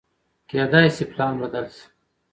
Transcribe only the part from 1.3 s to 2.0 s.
بدل شي.